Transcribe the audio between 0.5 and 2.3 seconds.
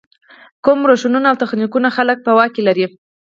کوم روشونه او تخنیکونه خلک